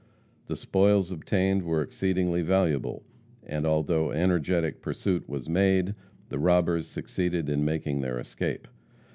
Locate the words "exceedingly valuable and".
1.83-3.67